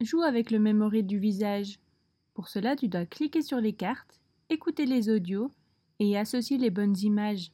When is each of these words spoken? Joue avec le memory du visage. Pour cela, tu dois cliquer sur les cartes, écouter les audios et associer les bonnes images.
Joue 0.00 0.22
avec 0.22 0.52
le 0.52 0.60
memory 0.60 1.02
du 1.02 1.18
visage. 1.18 1.80
Pour 2.34 2.48
cela, 2.48 2.76
tu 2.76 2.86
dois 2.86 3.04
cliquer 3.04 3.42
sur 3.42 3.60
les 3.60 3.72
cartes, 3.72 4.20
écouter 4.48 4.86
les 4.86 5.08
audios 5.08 5.50
et 5.98 6.16
associer 6.16 6.56
les 6.56 6.70
bonnes 6.70 6.96
images. 6.98 7.50